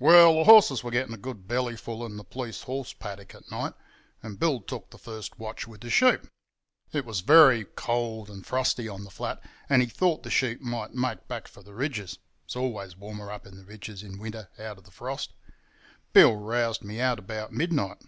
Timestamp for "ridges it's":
11.76-12.56